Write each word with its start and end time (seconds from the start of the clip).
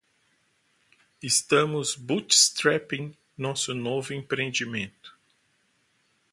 Estamos 1.21 1.95
bootstrapping 1.95 3.15
nosso 3.37 3.71
novo 3.75 4.13
empreendimento. 4.15 5.15